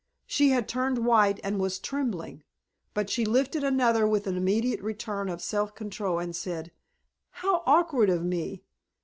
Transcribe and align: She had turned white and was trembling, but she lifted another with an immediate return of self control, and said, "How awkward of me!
She 0.25 0.49
had 0.49 0.67
turned 0.67 1.05
white 1.05 1.39
and 1.43 1.59
was 1.59 1.77
trembling, 1.77 2.41
but 2.95 3.07
she 3.07 3.23
lifted 3.23 3.63
another 3.63 4.07
with 4.07 4.25
an 4.25 4.35
immediate 4.35 4.81
return 4.81 5.29
of 5.29 5.43
self 5.43 5.75
control, 5.75 6.17
and 6.17 6.35
said, 6.35 6.71
"How 7.29 7.61
awkward 7.67 8.09
of 8.09 8.23
me! 8.23 8.63